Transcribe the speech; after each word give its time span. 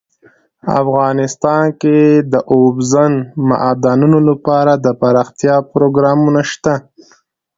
افغانستان 0.81 1.63
کې 1.81 1.97
د 2.31 2.33
اوبزین 2.55 3.13
معدنونه 3.49 4.19
لپاره 4.29 4.71
دپرمختیا 4.87 5.55
پروګرامونه 5.73 6.41
شته. 6.51 6.73